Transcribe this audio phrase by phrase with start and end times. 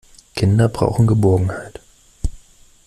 [0.33, 1.79] Kinder brauchen Geborgenheit.